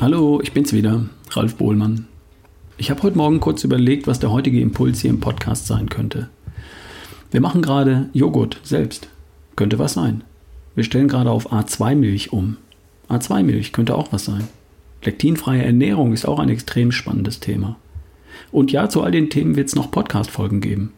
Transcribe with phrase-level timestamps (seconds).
[0.00, 2.06] Hallo, ich bin's wieder, Ralf Bohlmann.
[2.78, 6.30] Ich habe heute Morgen kurz überlegt, was der heutige Impuls hier im Podcast sein könnte.
[7.30, 9.10] Wir machen gerade Joghurt selbst.
[9.56, 10.24] Könnte was sein.
[10.74, 12.56] Wir stellen gerade auf A2-Milch um.
[13.10, 14.48] A2-Milch könnte auch was sein.
[15.04, 17.76] Lektinfreie Ernährung ist auch ein extrem spannendes Thema.
[18.50, 20.94] Und ja, zu all den Themen wird es noch Podcast-Folgen geben.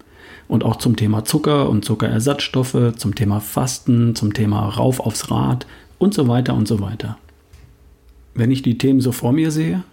[0.46, 5.66] Und auch zum Thema Zucker und Zuckerersatzstoffe, zum Thema Fasten, zum Thema Rauf aufs Rad
[5.98, 7.18] und so weiter und so weiter.
[8.34, 9.84] Wenn ich die Themen so vor mir sehe,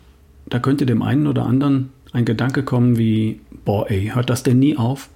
[0.47, 4.59] da könnte dem einen oder anderen ein Gedanke kommen wie, boah ey, hört das denn
[4.59, 5.09] nie auf?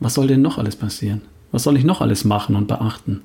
[0.00, 1.22] Was soll denn noch alles passieren?
[1.50, 3.22] Was soll ich noch alles machen und beachten?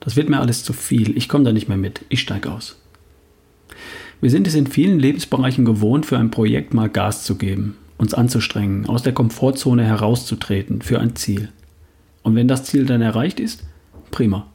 [0.00, 2.76] Das wird mir alles zu viel, ich komme da nicht mehr mit, ich steige aus.
[4.20, 8.14] Wir sind es in vielen Lebensbereichen gewohnt, für ein Projekt mal Gas zu geben, uns
[8.14, 11.50] anzustrengen, aus der Komfortzone herauszutreten für ein Ziel.
[12.22, 13.64] Und wenn das Ziel dann erreicht ist,
[14.10, 14.46] prima.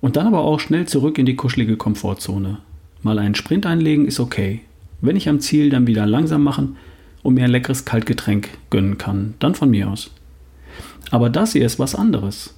[0.00, 2.58] Und dann aber auch schnell zurück in die kuschelige Komfortzone.
[3.06, 4.62] Mal einen Sprint einlegen ist okay.
[5.00, 6.76] Wenn ich am Ziel dann wieder langsam machen
[7.22, 10.10] und mir ein leckeres Kaltgetränk gönnen kann, dann von mir aus.
[11.12, 12.54] Aber das hier ist was anderes.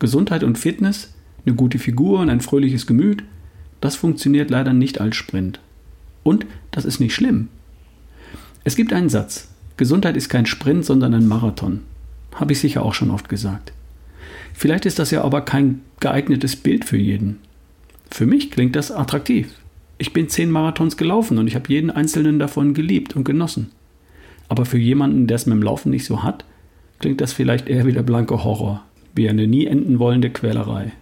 [0.00, 1.14] Gesundheit und Fitness,
[1.46, 3.22] eine gute Figur und ein fröhliches Gemüt,
[3.80, 5.60] das funktioniert leider nicht als Sprint.
[6.24, 7.46] Und das ist nicht schlimm.
[8.64, 9.46] Es gibt einen Satz.
[9.76, 11.82] Gesundheit ist kein Sprint, sondern ein Marathon.
[12.34, 13.72] Habe ich sicher auch schon oft gesagt.
[14.54, 17.38] Vielleicht ist das ja aber kein geeignetes Bild für jeden.
[18.10, 19.54] Für mich klingt das attraktiv.
[19.98, 23.70] Ich bin zehn Marathons gelaufen und ich habe jeden einzelnen davon geliebt und genossen.
[24.48, 26.44] Aber für jemanden, der es mit dem Laufen nicht so hat,
[26.98, 28.82] klingt das vielleicht eher wie der blanke Horror,
[29.14, 30.92] wie eine nie enden wollende Quälerei.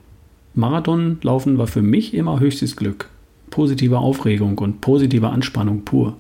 [0.55, 3.09] Marathonlaufen war für mich immer höchstes Glück,
[3.51, 6.17] positive Aufregung und positive Anspannung pur.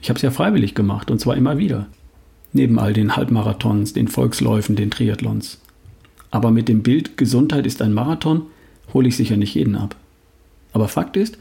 [0.00, 1.86] Ich habe es ja freiwillig gemacht und zwar immer wieder.
[2.52, 5.60] Neben all den Halbmarathons, den Volksläufen, den Triathlons.
[6.30, 8.42] Aber mit dem Bild Gesundheit ist ein Marathon
[8.92, 9.96] hole ich sicher nicht jeden ab.
[10.72, 11.38] Aber Fakt ist,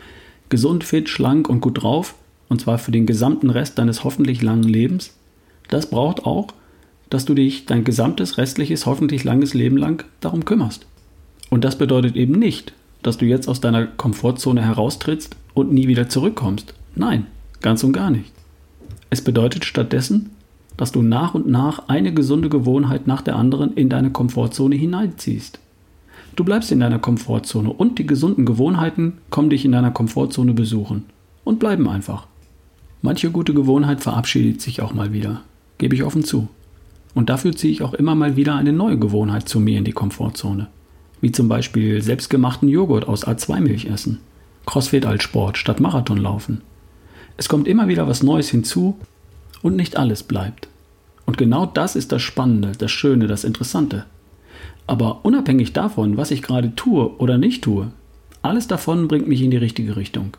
[0.53, 2.13] gesund, fit, schlank und gut drauf,
[2.47, 5.15] und zwar für den gesamten Rest deines hoffentlich langen Lebens,
[5.67, 6.49] das braucht auch,
[7.09, 10.85] dass du dich dein gesamtes restliches, hoffentlich langes Leben lang darum kümmerst.
[11.49, 16.07] Und das bedeutet eben nicht, dass du jetzt aus deiner Komfortzone heraustrittst und nie wieder
[16.07, 16.75] zurückkommst.
[16.93, 17.25] Nein,
[17.63, 18.31] ganz und gar nicht.
[19.09, 20.29] Es bedeutet stattdessen,
[20.77, 25.57] dass du nach und nach eine gesunde Gewohnheit nach der anderen in deine Komfortzone hineinziehst.
[26.35, 31.05] Du bleibst in deiner Komfortzone und die gesunden Gewohnheiten kommen dich in deiner Komfortzone besuchen
[31.43, 32.25] und bleiben einfach.
[33.03, 35.41] Manche gute Gewohnheit verabschiedet sich auch mal wieder,
[35.77, 36.47] gebe ich offen zu.
[37.13, 39.91] Und dafür ziehe ich auch immer mal wieder eine neue Gewohnheit zu mir in die
[39.91, 40.67] Komfortzone.
[41.21, 44.19] Wie zum Beispiel selbstgemachten Joghurt aus A2-Milch essen,
[44.65, 46.61] Crossfit als Sport statt Marathon laufen,
[47.37, 48.97] es kommt immer wieder was Neues hinzu
[49.61, 50.67] und nicht alles bleibt.
[51.25, 54.05] Und genau das ist das Spannende, das Schöne, das Interessante.
[54.87, 57.91] Aber unabhängig davon, was ich gerade tue oder nicht tue,
[58.41, 60.35] alles davon bringt mich in die richtige Richtung.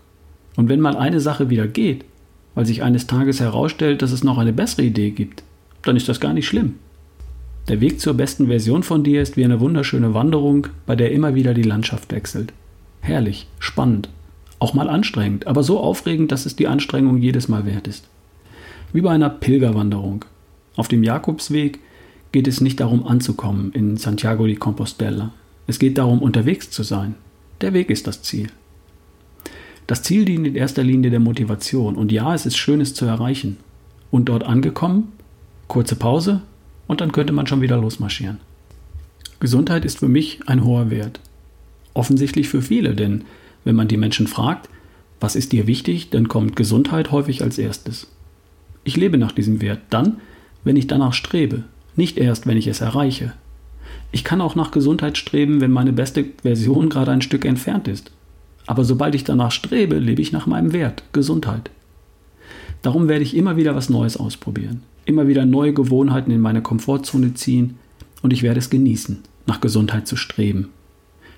[0.56, 2.05] Und wenn mal eine Sache wieder geht,
[2.54, 5.43] weil sich eines Tages herausstellt, dass es noch eine bessere Idee gibt,
[5.83, 6.77] dann ist das gar nicht schlimm.
[7.69, 11.34] Der Weg zur besten Version von dir ist wie eine wunderschöne Wanderung, bei der immer
[11.34, 12.53] wieder die Landschaft wechselt.
[13.00, 14.09] Herrlich, spannend
[14.65, 18.09] auch mal anstrengend, aber so aufregend, dass es die Anstrengung jedes Mal wert ist.
[18.94, 20.25] Wie bei einer Pilgerwanderung.
[20.77, 21.81] Auf dem Jakobsweg
[22.34, 25.33] geht es nicht darum anzukommen in Santiago de Compostela.
[25.69, 27.15] Es geht darum, unterwegs zu sein.
[27.61, 28.49] Der Weg ist das Ziel.
[29.87, 33.05] Das Ziel dient in erster Linie der Motivation und ja, es ist schön, es zu
[33.05, 33.59] erreichen.
[34.11, 35.12] Und dort angekommen,
[35.69, 36.43] kurze Pause
[36.89, 38.41] und dann könnte man schon wieder losmarschieren.
[39.39, 41.21] Gesundheit ist für mich ein hoher Wert.
[41.93, 43.22] Offensichtlich für viele, denn
[43.62, 44.69] wenn man die Menschen fragt,
[45.21, 48.09] was ist dir wichtig, dann kommt Gesundheit häufig als erstes.
[48.83, 50.21] Ich lebe nach diesem Wert dann,
[50.65, 51.62] wenn ich danach strebe,
[51.97, 53.32] nicht erst, wenn ich es erreiche.
[54.12, 58.12] Ich kann auch nach Gesundheit streben, wenn meine beste Version gerade ein Stück entfernt ist.
[58.66, 61.71] Aber sobald ich danach strebe, lebe ich nach meinem Wert, Gesundheit.
[62.83, 67.34] Darum werde ich immer wieder was Neues ausprobieren, immer wieder neue Gewohnheiten in meine Komfortzone
[67.34, 67.78] ziehen
[68.22, 70.69] und ich werde es genießen, nach Gesundheit zu streben.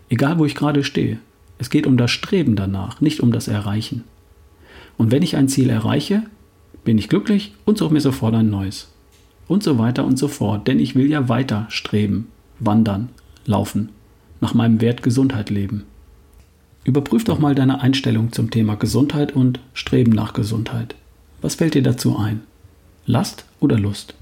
[0.09, 1.19] Egal wo ich gerade stehe,
[1.59, 4.05] es geht um das Streben danach, nicht um das Erreichen.
[4.97, 6.23] Und wenn ich ein Ziel erreiche,
[6.85, 8.89] bin ich glücklich und suche mir sofort ein neues.
[9.49, 12.29] Und so weiter und so fort, denn ich will ja weiter streben,
[12.59, 13.11] wandern,
[13.45, 13.91] laufen,
[14.41, 15.85] nach meinem Wert Gesundheit leben.
[16.85, 20.95] Überprüf doch mal deine Einstellung zum Thema Gesundheit und Streben nach Gesundheit.
[21.43, 22.43] Was fällt dir dazu ein?
[23.07, 24.15] Last oder Lust?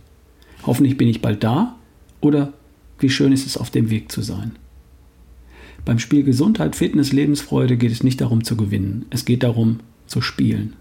[0.66, 1.74] Hoffentlich bin ich bald da
[2.20, 2.52] oder
[2.98, 4.52] wie schön ist es auf dem Weg zu sein?
[5.84, 10.22] Beim Spiel Gesundheit, Fitness, Lebensfreude geht es nicht darum zu gewinnen, es geht darum zu
[10.22, 10.74] spielen.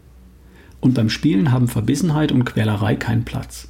[0.80, 3.68] Und beim Spielen haben Verbissenheit und Quälerei keinen Platz.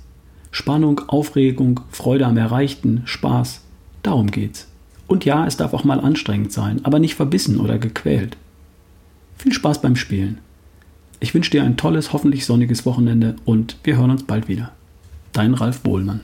[0.54, 3.62] Spannung, Aufregung, Freude am Erreichten, Spaß,
[4.04, 4.68] darum geht's.
[5.08, 8.38] Und ja, es darf auch mal anstrengend sein, aber nicht verbissen oder gequält.
[9.36, 10.38] Viel Spaß beim Spielen.
[11.20, 14.72] Ich wünsche dir ein tolles, hoffentlich sonniges Wochenende und wir hören uns bald wieder.
[15.32, 16.22] Dein Ralf Bohlmann.